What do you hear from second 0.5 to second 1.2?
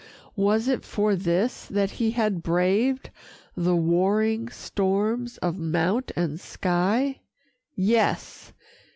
it for